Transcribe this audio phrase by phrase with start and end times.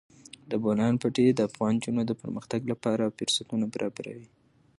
[0.49, 4.27] د بولان پټي د افغان نجونو د پرمختګ لپاره فرصتونه برابروي.